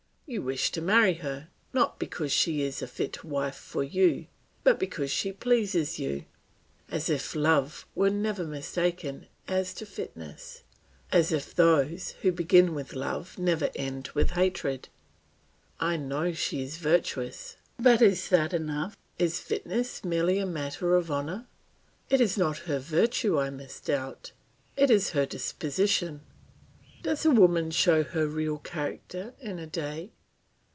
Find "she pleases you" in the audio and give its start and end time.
5.11-6.23